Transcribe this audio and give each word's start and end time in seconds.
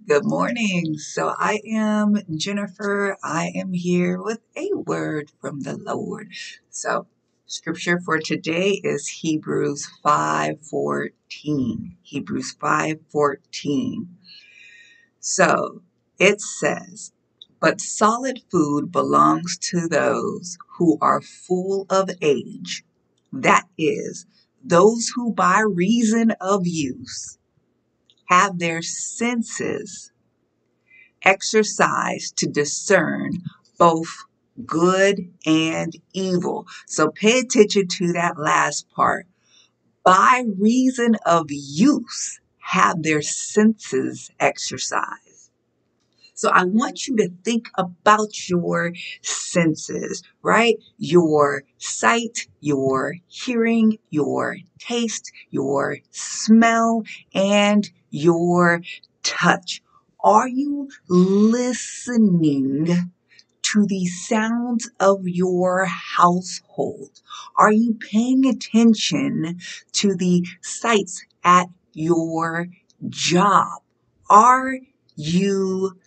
Good 0.00 0.24
morning. 0.24 0.98
So 0.98 1.34
I 1.38 1.60
am 1.66 2.18
Jennifer. 2.36 3.16
I 3.22 3.52
am 3.54 3.72
here 3.72 4.20
with 4.20 4.40
a 4.56 4.70
word 4.74 5.30
from 5.40 5.60
the 5.60 5.76
Lord. 5.76 6.32
So 6.70 7.06
scripture 7.46 8.00
for 8.00 8.18
today 8.18 8.80
is 8.84 9.08
Hebrews 9.08 9.88
5:14. 10.04 11.98
Hebrews 12.02 12.52
5:14. 12.60 14.18
So 15.20 15.82
it 16.18 16.40
says, 16.40 17.12
"But 17.60 17.80
solid 17.80 18.42
food 18.50 18.92
belongs 18.92 19.58
to 19.70 19.88
those 19.88 20.58
who 20.78 20.98
are 21.00 21.20
full 21.22 21.86
of 21.90 22.10
age, 22.22 22.84
that 23.32 23.68
is, 23.78 24.26
those 24.64 25.10
who 25.14 25.32
by 25.32 25.60
reason 25.60 26.32
of 26.40 26.66
use 26.66 27.38
have 28.32 28.58
their 28.58 28.80
senses 28.80 30.10
exercised 31.22 32.34
to 32.34 32.46
discern 32.46 33.30
both 33.78 34.08
good 34.64 35.30
and 35.44 35.92
evil. 36.14 36.66
So 36.86 37.10
pay 37.10 37.40
attention 37.40 37.88
to 37.88 38.12
that 38.14 38.38
last 38.38 38.88
part. 38.88 39.26
By 40.02 40.44
reason 40.58 41.16
of 41.26 41.46
use, 41.50 42.40
have 42.58 43.02
their 43.02 43.20
senses 43.20 44.30
exercised. 44.40 45.50
So 46.32 46.48
I 46.48 46.64
want 46.64 47.06
you 47.06 47.16
to 47.16 47.30
think 47.44 47.68
about 47.76 48.48
your 48.48 48.94
senses, 49.20 50.22
right? 50.40 50.76
Your 50.96 51.64
sight, 51.76 52.46
your 52.60 53.16
hearing, 53.28 53.98
your 54.08 54.56
taste, 54.78 55.30
your 55.50 55.98
smell, 56.10 57.02
and 57.34 57.90
your 58.12 58.82
touch. 59.24 59.82
Are 60.22 60.46
you 60.46 60.88
listening 61.08 62.86
to 63.62 63.86
the 63.86 64.06
sounds 64.06 64.88
of 65.00 65.26
your 65.26 65.86
household? 65.86 67.20
Are 67.56 67.72
you 67.72 67.94
paying 67.94 68.46
attention 68.46 69.58
to 69.94 70.14
the 70.14 70.46
sights 70.60 71.24
at 71.42 71.68
your 71.92 72.68
job? 73.08 73.82
Are 74.30 74.74
you 75.16 75.98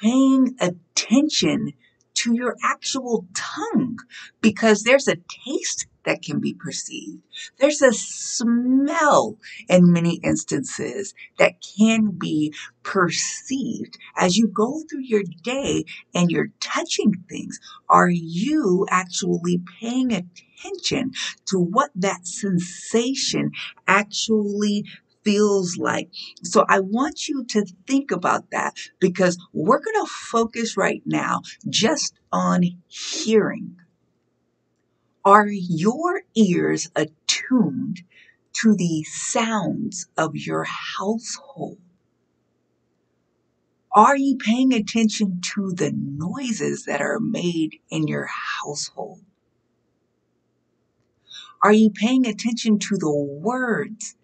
paying 0.00 0.56
attention 0.60 1.72
to 2.14 2.34
your 2.34 2.56
actual 2.64 3.26
tongue 3.34 3.98
because 4.40 4.82
there's 4.82 5.08
a 5.08 5.16
taste 5.46 5.86
that 6.08 6.22
can 6.22 6.40
be 6.40 6.54
perceived. 6.54 7.18
There's 7.58 7.82
a 7.82 7.92
smell 7.92 9.36
in 9.68 9.92
many 9.92 10.20
instances 10.24 11.12
that 11.38 11.56
can 11.78 12.12
be 12.18 12.54
perceived. 12.82 13.98
As 14.16 14.38
you 14.38 14.48
go 14.48 14.80
through 14.88 15.02
your 15.02 15.22
day 15.42 15.84
and 16.14 16.30
you're 16.30 16.48
touching 16.60 17.12
things, 17.28 17.60
are 17.90 18.08
you 18.08 18.86
actually 18.88 19.60
paying 19.80 20.10
attention 20.10 21.12
to 21.48 21.58
what 21.58 21.90
that 21.94 22.26
sensation 22.26 23.50
actually 23.86 24.84
feels 25.24 25.76
like. 25.76 26.08
So 26.42 26.64
I 26.70 26.80
want 26.80 27.28
you 27.28 27.44
to 27.50 27.66
think 27.86 28.10
about 28.10 28.50
that 28.52 28.76
because 28.98 29.36
we're 29.52 29.80
going 29.80 30.06
to 30.06 30.10
focus 30.30 30.74
right 30.74 31.02
now 31.04 31.42
just 31.68 32.14
on 32.32 32.62
hearing. 32.86 33.76
Are 35.24 35.48
your 35.48 36.22
ears 36.34 36.90
attuned 36.96 38.02
to 38.54 38.74
the 38.74 39.04
sounds 39.04 40.06
of 40.16 40.36
your 40.36 40.64
household? 40.64 41.78
Are 43.92 44.16
you 44.16 44.36
paying 44.36 44.72
attention 44.72 45.40
to 45.54 45.72
the 45.72 45.92
noises 45.92 46.84
that 46.84 47.00
are 47.00 47.20
made 47.20 47.80
in 47.90 48.06
your 48.06 48.28
household? 48.62 49.20
Are 51.62 51.72
you 51.72 51.90
paying 51.90 52.26
attention 52.26 52.78
to 52.78 52.96
the 52.96 53.12
words 53.12 54.14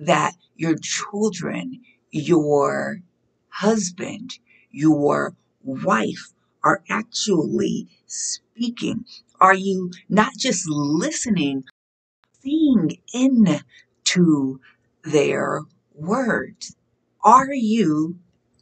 that 0.00 0.34
your 0.56 0.76
children, 0.76 1.82
your 2.10 3.02
husband, 3.50 4.38
your 4.70 5.36
wife 5.62 6.32
are 6.64 6.82
actually 6.88 7.88
speaking? 8.06 9.04
Are 9.40 9.54
you 9.54 9.90
not 10.08 10.32
just 10.36 10.68
listening, 10.68 11.64
seeing 12.42 12.98
into 13.12 14.60
their 15.04 15.62
words? 15.94 16.76
Are 17.22 17.52
you 17.52 18.18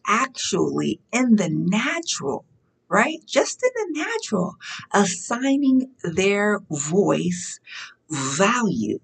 actually 0.06 1.00
in 1.12 1.36
the 1.36 1.48
natural, 1.50 2.44
right? 2.88 3.18
Just 3.26 3.62
in 3.62 3.70
the 3.74 4.00
natural, 4.00 4.56
assigning 4.92 5.92
their 6.04 6.60
voice 6.70 7.60
value? 8.10 9.00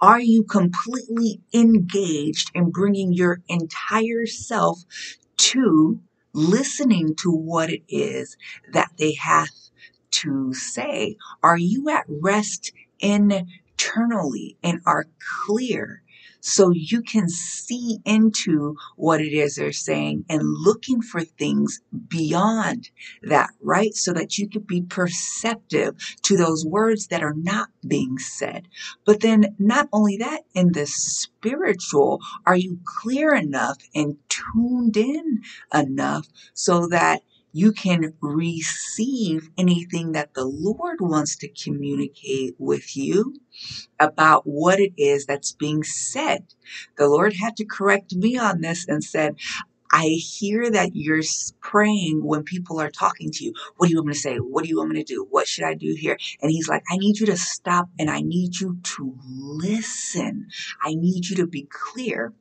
Are 0.00 0.20
you 0.20 0.44
completely 0.44 1.40
engaged 1.52 2.50
in 2.54 2.70
bringing 2.70 3.12
your 3.12 3.40
entire 3.48 4.26
self 4.26 4.84
to 5.38 6.00
listening 6.32 7.16
to 7.16 7.30
what 7.30 7.70
it 7.70 7.82
is 7.88 8.36
that 8.72 8.92
they 8.98 9.14
have 9.14 9.48
to 10.22 10.52
say? 10.54 11.16
Are 11.42 11.58
you 11.58 11.88
at 11.90 12.04
rest 12.08 12.72
internally 13.00 14.56
and 14.62 14.80
are 14.86 15.06
clear 15.46 16.02
so 16.40 16.70
you 16.70 17.02
can 17.02 17.28
see 17.28 17.98
into 18.04 18.76
what 18.96 19.20
it 19.20 19.32
is 19.32 19.56
they're 19.56 19.72
saying 19.72 20.24
and 20.28 20.42
looking 20.42 21.02
for 21.02 21.22
things 21.22 21.80
beyond 22.08 22.90
that, 23.22 23.50
right? 23.60 23.94
So 23.94 24.12
that 24.12 24.38
you 24.38 24.48
can 24.48 24.62
be 24.62 24.82
perceptive 24.82 26.16
to 26.22 26.36
those 26.36 26.64
words 26.64 27.08
that 27.08 27.22
are 27.22 27.34
not 27.34 27.68
being 27.86 28.18
said. 28.18 28.68
But 29.04 29.20
then, 29.20 29.56
not 29.58 29.88
only 29.92 30.16
that, 30.18 30.42
in 30.54 30.72
the 30.72 30.86
spiritual, 30.86 32.20
are 32.46 32.56
you 32.56 32.78
clear 32.84 33.34
enough 33.34 33.78
and 33.94 34.16
tuned 34.28 34.96
in 34.96 35.40
enough 35.74 36.28
so 36.54 36.86
that 36.88 37.22
you 37.52 37.72
can 37.72 38.14
receive 38.20 39.50
anything 39.56 40.12
that 40.12 40.34
the 40.34 40.44
Lord 40.44 41.00
wants 41.00 41.36
to 41.36 41.48
communicate 41.48 42.54
with 42.58 42.96
you 42.96 43.34
about 43.98 44.42
what 44.44 44.80
it 44.80 44.92
is 44.96 45.26
that's 45.26 45.52
being 45.52 45.82
said. 45.82 46.46
The 46.96 47.08
Lord 47.08 47.34
had 47.34 47.56
to 47.56 47.64
correct 47.64 48.14
me 48.14 48.38
on 48.38 48.60
this 48.60 48.86
and 48.86 49.02
said, 49.02 49.36
I 49.90 50.08
hear 50.08 50.70
that 50.70 50.90
you're 50.94 51.22
praying 51.60 52.22
when 52.22 52.42
people 52.42 52.78
are 52.78 52.90
talking 52.90 53.30
to 53.32 53.44
you. 53.44 53.54
What 53.76 53.86
do 53.86 53.92
you 53.92 53.98
want 53.98 54.08
me 54.08 54.12
to 54.12 54.18
say? 54.18 54.36
What 54.36 54.64
do 54.64 54.68
you 54.68 54.76
want 54.76 54.90
me 54.90 55.02
to 55.02 55.14
do? 55.14 55.26
What 55.30 55.48
should 55.48 55.64
I 55.64 55.74
do 55.74 55.96
here? 55.98 56.18
And 56.42 56.50
he's 56.50 56.68
like, 56.68 56.82
I 56.90 56.98
need 56.98 57.18
you 57.18 57.26
to 57.26 57.36
stop 57.36 57.88
and 57.98 58.10
I 58.10 58.20
need 58.20 58.60
you 58.60 58.78
to 58.82 59.16
listen. 59.24 60.48
I 60.84 60.94
need 60.94 61.28
you 61.28 61.36
to 61.36 61.46
be 61.46 61.66
clear 61.70 62.34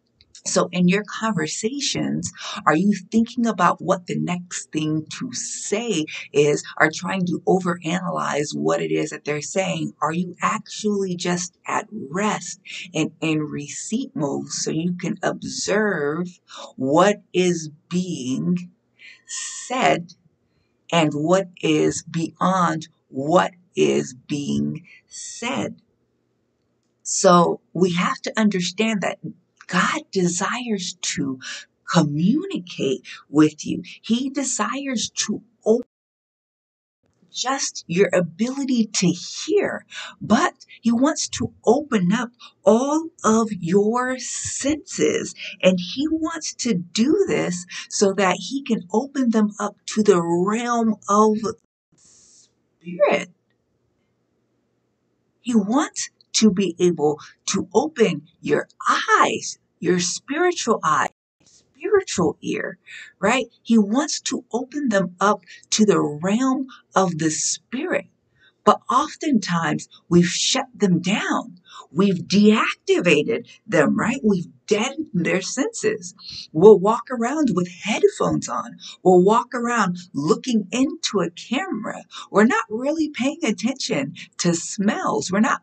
so, 0.46 0.70
in 0.72 0.88
your 0.88 1.04
conversations, 1.04 2.32
are 2.66 2.76
you 2.76 2.94
thinking 3.12 3.46
about 3.48 3.82
what 3.82 4.08
the 4.08 4.18
next 4.18 4.72
thing 4.72 5.06
to 5.20 5.34
say 5.34 6.06
is, 6.32 6.64
are 6.78 6.92
trying 6.94 7.26
to 7.26 7.42
overanalyze 7.48 8.56
what 8.56 8.82
it 8.82 8.92
is 8.92 9.10
that 9.10 9.26
they're 9.26 9.42
saying? 9.42 9.94
Are 10.02 10.12
you 10.14 10.36
actually 10.42 11.16
just 11.16 11.58
at 11.68 11.88
rest 11.92 12.60
and 12.94 13.12
in 13.22 13.40
receipt 13.40 14.16
mode 14.16 14.50
so 14.50 14.72
you 14.72 14.96
can 14.96 15.18
observe 15.24 16.28
what 16.76 17.22
is 17.34 17.70
being 17.90 18.72
said 19.26 20.14
and 20.92 21.14
what 21.14 21.50
is 21.62 22.04
beyond 22.04 22.88
what 23.10 23.52
is 23.76 24.14
being 24.28 24.86
said? 25.08 25.82
So, 27.04 27.62
we 27.74 27.94
have 27.94 28.22
to 28.24 28.40
understand 28.40 29.02
that 29.02 29.20
God 29.68 30.04
desires 30.12 30.98
to 31.02 31.40
communicate 31.92 33.06
with 33.30 33.66
you. 33.66 33.84
He 34.02 34.30
desires 34.30 35.10
to 35.26 35.42
open 35.66 35.88
just 37.32 37.86
your 37.88 38.10
ability 38.14 38.88
to 38.88 39.08
hear, 39.08 39.86
but 40.20 40.66
he 40.82 40.92
wants 40.92 41.28
to 41.30 41.54
open 41.66 42.12
up 42.12 42.32
all 42.66 43.10
of 43.24 43.50
your 43.52 44.18
senses. 44.18 45.36
And 45.62 45.78
he 45.80 46.08
wants 46.08 46.54
to 46.56 46.74
do 46.74 47.26
this 47.28 47.66
so 47.90 48.14
that 48.14 48.38
he 48.40 48.64
can 48.64 48.88
open 48.92 49.30
them 49.32 49.52
up 49.60 49.76
to 49.88 50.04
the 50.04 50.22
realm 50.22 50.96
of 51.08 51.38
spirit. 51.96 53.30
He 55.42 55.56
wants 55.56 56.10
to 56.34 56.52
be 56.52 56.76
able 56.80 57.20
to 57.48 57.68
open 57.74 58.24
your 58.42 58.68
eyes, 59.20 59.60
your 59.80 60.00
spiritual 60.00 60.80
eye, 60.84 61.10
spiritual 61.46 62.38
ear, 62.42 62.78
right? 63.20 63.48
He 63.64 63.78
wants 63.78 64.22
to 64.22 64.46
open 64.54 64.90
them 64.90 65.16
up 65.20 65.44
to 65.72 65.86
the 65.86 66.00
realm 66.02 66.68
of 66.96 67.18
the 67.20 67.32
spirit. 67.32 68.08
But 68.66 68.82
oftentimes 68.92 69.90
we've 70.10 70.28
shut 70.28 70.68
them 70.76 71.02
down. 71.02 71.58
we've 71.92 72.20
deactivated 72.28 73.48
them, 73.68 73.98
right? 73.98 74.20
We've 74.24 74.48
deadened 74.68 75.08
their 75.14 75.42
senses. 75.42 76.14
We'll 76.54 76.80
walk 76.80 77.06
around 77.12 77.52
with 77.56 77.70
headphones 77.70 78.50
on. 78.50 78.78
We'll 79.04 79.24
walk 79.24 79.54
around 79.56 79.98
looking 80.14 80.68
into 80.72 81.22
a 81.22 81.32
camera. 81.32 82.04
We're 82.32 82.46
not 82.46 82.66
really 82.70 83.10
paying 83.10 83.40
attention 83.44 84.16
to 84.40 84.54
smells. 84.54 85.32
We're 85.32 85.40
not 85.42 85.62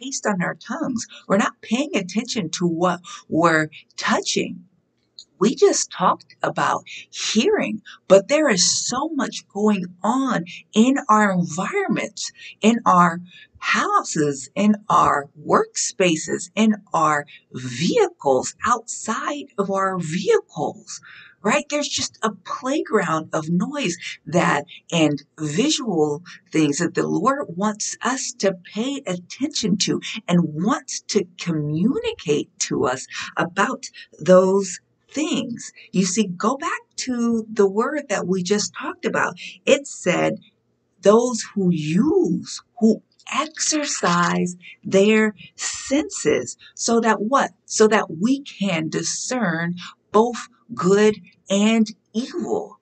taste 0.00 0.26
on 0.26 0.42
our 0.42 0.54
tongues. 0.54 1.06
We're 1.28 1.36
not 1.36 1.60
paying 1.62 1.90
attention 1.94 2.50
to 2.50 2.66
what 2.66 3.00
we're 3.28 3.68
touching 3.96 4.64
we 5.40 5.54
just 5.54 5.90
talked 5.90 6.36
about 6.42 6.84
hearing, 7.10 7.82
but 8.08 8.28
there 8.28 8.48
is 8.48 8.86
so 8.88 9.08
much 9.14 9.48
going 9.48 9.86
on 10.02 10.44
in 10.74 10.96
our 11.08 11.32
environments, 11.32 12.30
in 12.60 12.78
our 12.84 13.20
houses, 13.58 14.50
in 14.54 14.76
our 14.88 15.28
workspaces, 15.42 16.50
in 16.54 16.76
our 16.92 17.26
vehicles, 17.52 18.54
outside 18.66 19.46
of 19.58 19.70
our 19.70 19.98
vehicles 19.98 21.00
right? 21.42 21.64
There's 21.70 21.88
just 21.88 22.18
a 22.22 22.32
playground 22.32 23.30
of 23.32 23.48
noise 23.48 23.96
that 24.26 24.64
and 24.92 25.22
visual 25.38 26.22
things 26.52 26.78
that 26.78 26.94
the 26.94 27.06
Lord 27.06 27.46
wants 27.48 27.96
us 28.02 28.32
to 28.40 28.54
pay 28.74 29.02
attention 29.06 29.78
to 29.78 30.00
and 30.28 30.40
wants 30.42 31.00
to 31.08 31.24
communicate 31.40 32.50
to 32.60 32.84
us 32.84 33.06
about 33.36 33.86
those 34.18 34.80
things. 35.12 35.72
You 35.92 36.04
see, 36.04 36.26
go 36.26 36.56
back 36.56 36.80
to 36.96 37.46
the 37.52 37.68
word 37.68 38.08
that 38.08 38.26
we 38.26 38.42
just 38.42 38.74
talked 38.74 39.04
about. 39.04 39.34
It 39.66 39.86
said, 39.86 40.38
those 41.02 41.42
who 41.54 41.70
use, 41.70 42.62
who 42.78 43.02
exercise 43.32 44.56
their 44.82 45.34
senses 45.56 46.56
so 46.74 47.00
that 47.00 47.20
what? 47.22 47.52
So 47.66 47.86
that 47.88 48.10
we 48.20 48.40
can 48.40 48.88
discern 48.88 49.76
both 50.12 50.48
good 50.74 51.16
and 51.48 51.86
evil. 52.12 52.78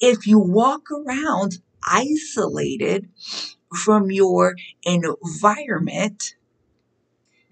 If 0.00 0.26
you 0.26 0.38
walk 0.38 0.90
around 0.90 1.58
isolated 1.86 3.08
from 3.84 4.10
your 4.10 4.56
environment, 4.84 6.34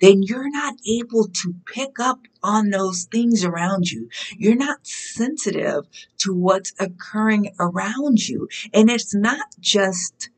then 0.02 0.22
you're 0.25 0.50
not 0.50 0.76
able 0.87 1.28
to 1.28 1.54
pick 1.66 2.00
up 2.00 2.20
on 2.43 2.70
those 2.70 3.04
things 3.04 3.44
around 3.44 3.90
you. 3.90 4.10
You're 4.37 4.56
not 4.56 4.87
sensitive 4.87 5.87
to 6.19 6.34
what's 6.34 6.75
occurring 6.81 7.54
around 7.60 8.28
you. 8.28 8.49
And 8.75 8.90
it's 8.90 9.14
not 9.14 9.46
just 9.60 10.31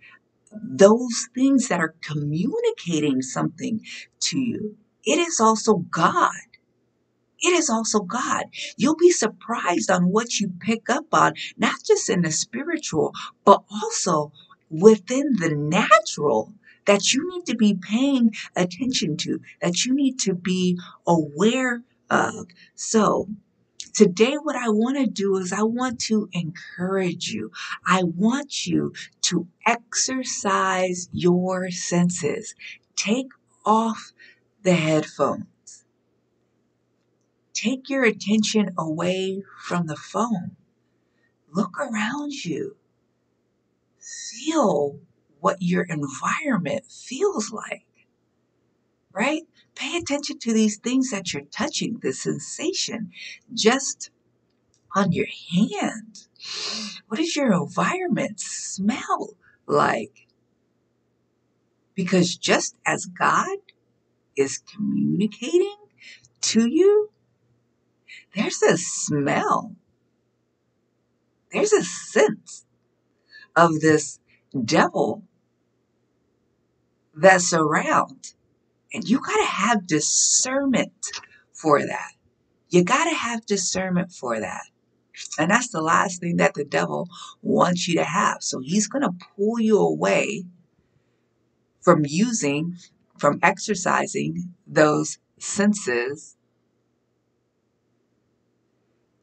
those 0.52 1.28
things 1.34 1.68
that 1.68 1.80
are 1.80 1.96
communicating 2.02 3.22
something 3.22 3.80
to 4.20 4.38
you, 4.38 4.76
it 5.04 5.18
is 5.18 5.40
also 5.40 5.76
God. 5.76 6.32
It 7.40 7.54
is 7.54 7.70
also 7.70 8.00
God. 8.00 8.46
You'll 8.76 8.96
be 8.96 9.10
surprised 9.10 9.90
on 9.90 10.04
what 10.04 10.40
you 10.40 10.52
pick 10.60 10.90
up 10.90 11.06
on, 11.12 11.34
not 11.58 11.76
just 11.84 12.10
in 12.10 12.22
the 12.22 12.32
spiritual, 12.32 13.12
but 13.44 13.62
also 13.70 14.32
within 14.70 15.34
the 15.38 15.54
natural 15.54 16.54
that 16.86 17.12
you 17.12 17.28
need 17.30 17.46
to 17.46 17.56
be 17.56 17.74
paying 17.74 18.34
attention 18.56 19.16
to, 19.18 19.40
that 19.60 19.84
you 19.84 19.94
need 19.94 20.18
to 20.20 20.34
be 20.34 20.78
aware 21.06 21.82
of. 22.10 22.46
So, 22.74 23.28
Today, 23.94 24.34
what 24.42 24.56
I 24.56 24.70
want 24.70 24.96
to 24.96 25.06
do 25.06 25.36
is 25.36 25.52
I 25.52 25.62
want 25.62 26.00
to 26.00 26.28
encourage 26.32 27.28
you. 27.30 27.52
I 27.86 28.02
want 28.02 28.66
you 28.66 28.92
to 29.22 29.46
exercise 29.64 31.08
your 31.12 31.70
senses. 31.70 32.56
Take 32.96 33.28
off 33.64 34.12
the 34.64 34.74
headphones. 34.74 35.84
Take 37.52 37.88
your 37.88 38.02
attention 38.02 38.70
away 38.76 39.44
from 39.60 39.86
the 39.86 39.94
phone. 39.94 40.56
Look 41.52 41.78
around 41.78 42.32
you. 42.44 42.76
Feel 44.00 44.98
what 45.44 45.60
your 45.60 45.82
environment 45.82 46.86
feels 46.86 47.52
like, 47.52 47.84
right? 49.12 49.42
Pay 49.74 49.98
attention 49.98 50.38
to 50.38 50.54
these 50.54 50.78
things 50.78 51.10
that 51.10 51.34
you're 51.34 51.42
touching, 51.42 51.98
the 52.00 52.14
sensation 52.14 53.10
just 53.52 54.08
on 54.96 55.12
your 55.12 55.26
hand. 55.52 56.28
What 57.08 57.18
does 57.18 57.36
your 57.36 57.52
environment 57.52 58.40
smell 58.40 59.34
like? 59.66 60.26
Because 61.94 62.34
just 62.34 62.74
as 62.86 63.04
God 63.04 63.58
is 64.36 64.62
communicating 64.74 65.76
to 66.40 66.66
you, 66.66 67.10
there's 68.34 68.62
a 68.62 68.78
smell, 68.78 69.76
there's 71.52 71.74
a 71.74 71.84
sense 71.84 72.64
of 73.54 73.80
this 73.80 74.20
devil 74.64 75.22
that's 77.16 77.52
around. 77.52 78.32
And 78.92 79.08
you 79.08 79.20
got 79.20 79.36
to 79.36 79.50
have 79.50 79.86
discernment 79.86 80.92
for 81.52 81.84
that. 81.84 82.12
You 82.68 82.84
got 82.84 83.04
to 83.04 83.14
have 83.14 83.46
discernment 83.46 84.12
for 84.12 84.40
that. 84.40 84.62
And 85.38 85.50
that's 85.50 85.68
the 85.68 85.80
last 85.80 86.20
thing 86.20 86.36
that 86.36 86.54
the 86.54 86.64
devil 86.64 87.08
wants 87.42 87.86
you 87.86 87.96
to 87.96 88.04
have. 88.04 88.38
So 88.40 88.60
he's 88.60 88.88
going 88.88 89.02
to 89.02 89.26
pull 89.36 89.60
you 89.60 89.78
away 89.78 90.44
from 91.80 92.04
using, 92.04 92.76
from 93.18 93.38
exercising 93.42 94.54
those 94.66 95.18
senses 95.38 96.36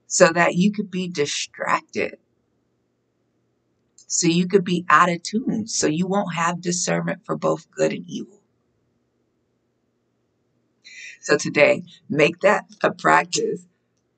so 0.07 0.27
that 0.27 0.55
you 0.55 0.71
could 0.71 0.91
be 0.91 1.07
distracted 1.07 2.17
so 4.11 4.27
you 4.27 4.47
could 4.47 4.65
be 4.65 4.85
out 4.89 5.09
of 5.09 5.23
tune, 5.23 5.67
so 5.67 5.87
you 5.87 6.05
won't 6.05 6.35
have 6.35 6.61
discernment 6.61 7.25
for 7.25 7.37
both 7.37 7.71
good 7.71 7.93
and 7.93 8.05
evil. 8.07 8.41
So 11.21 11.37
today, 11.37 11.83
make 12.09 12.41
that 12.41 12.65
a 12.83 12.91
practice. 12.91 13.65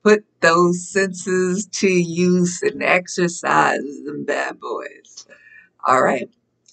Put 0.02 0.24
those 0.40 0.88
senses 0.88 1.66
to 1.66 1.88
use 1.88 2.62
and 2.62 2.82
exercise 2.82 3.82
them 4.04 4.24
bad 4.24 4.60
boys. 4.60 5.26
All 5.86 6.02
right, 6.02 6.28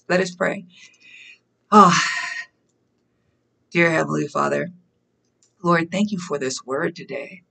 let 0.08 0.20
us 0.20 0.34
pray. 0.34 0.66
Oh, 1.72 1.98
dear 3.70 3.90
Heavenly 3.90 4.28
Father, 4.28 4.72
Lord, 5.62 5.90
thank 5.92 6.12
you 6.12 6.18
for 6.18 6.38
this 6.38 6.64
word 6.64 6.96
today. 6.96 7.42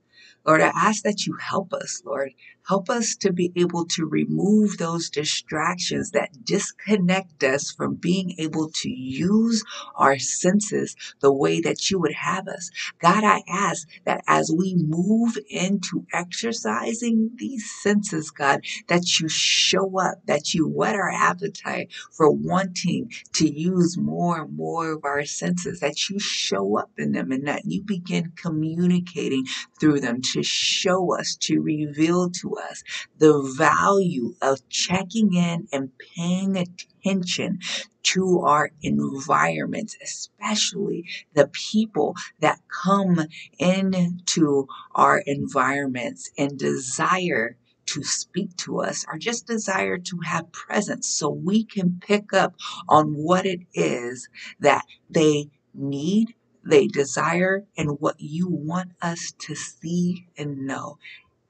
Lord, 0.46 0.60
I 0.62 0.72
ask 0.74 1.04
that 1.04 1.26
you 1.26 1.36
help 1.40 1.72
us, 1.72 2.02
Lord. 2.04 2.32
Help 2.68 2.90
us 2.90 3.16
to 3.16 3.32
be 3.32 3.52
able 3.56 3.86
to 3.86 4.06
remove 4.06 4.78
those 4.78 5.10
distractions 5.10 6.12
that 6.12 6.44
disconnect 6.44 7.44
us 7.44 7.72
from 7.72 7.96
being 7.96 8.34
able 8.38 8.70
to 8.70 8.90
use 8.90 9.64
our 9.96 10.18
senses 10.18 10.96
the 11.20 11.32
way 11.32 11.60
that 11.60 11.90
you 11.90 11.98
would 12.00 12.14
have 12.14 12.48
us. 12.48 12.70
God, 13.00 13.24
I 13.24 13.42
ask 13.48 13.88
that 14.04 14.22
as 14.28 14.52
we 14.56 14.76
move 14.76 15.38
into 15.50 16.06
exercising 16.12 17.32
these 17.36 17.70
senses, 17.82 18.30
God, 18.30 18.60
that 18.88 19.20
you 19.20 19.28
show 19.28 19.98
up, 20.00 20.18
that 20.26 20.54
you 20.54 20.68
whet 20.68 20.94
our 20.94 21.10
appetite 21.10 21.92
for 22.12 22.30
wanting 22.30 23.10
to 23.34 23.48
use 23.48 23.98
more 23.98 24.42
and 24.42 24.56
more 24.56 24.92
of 24.92 25.04
our 25.04 25.24
senses, 25.24 25.80
that 25.80 26.08
you 26.08 26.18
show 26.20 26.78
up 26.78 26.90
in 26.98 27.12
them 27.12 27.32
and 27.32 27.46
that 27.48 27.64
you 27.64 27.82
begin 27.82 28.32
communicating 28.36 29.44
through 29.80 30.00
them 30.00 30.22
to 30.32 30.42
show 30.42 31.18
us, 31.18 31.36
to 31.36 31.60
reveal 31.60 32.30
to 32.30 32.56
us 32.56 32.82
the 33.18 33.40
value 33.56 34.34
of 34.42 34.68
checking 34.68 35.34
in 35.34 35.68
and 35.72 35.90
paying 36.16 36.56
attention 36.56 37.58
to 38.02 38.40
our 38.40 38.70
environments, 38.82 39.96
especially 40.02 41.04
the 41.34 41.48
people 41.70 42.14
that 42.40 42.60
come 42.84 43.20
into 43.58 44.66
our 44.94 45.22
environments 45.26 46.30
and 46.36 46.58
desire 46.58 47.56
to 47.86 48.02
speak 48.02 48.56
to 48.56 48.80
us 48.80 49.04
or 49.08 49.18
just 49.18 49.46
desire 49.46 49.98
to 49.98 50.18
have 50.24 50.52
presence 50.52 51.08
so 51.08 51.28
we 51.28 51.64
can 51.64 52.00
pick 52.00 52.32
up 52.32 52.54
on 52.88 53.12
what 53.12 53.44
it 53.44 53.60
is 53.74 54.28
that 54.60 54.84
they 55.10 55.48
need 55.74 56.34
they 56.64 56.86
desire 56.86 57.64
and 57.76 58.00
what 58.00 58.16
you 58.20 58.48
want 58.48 58.92
us 59.00 59.32
to 59.40 59.54
see 59.54 60.26
and 60.36 60.66
know. 60.66 60.98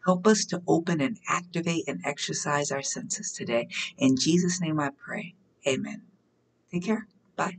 Help 0.05 0.27
us 0.27 0.45
to 0.47 0.63
open 0.67 1.01
and 1.01 1.19
activate 1.29 1.85
and 1.87 2.01
exercise 2.05 2.73
our 2.73 2.83
senses 2.83 3.33
today. 3.33 3.69
In 3.99 4.17
Jesus' 4.17 4.61
name 4.61 4.81
I 4.81 4.91
pray. 4.91 5.35
Amen. 5.67 6.03
Take 6.73 6.85
care. 6.85 7.07
Bye. 7.37 7.59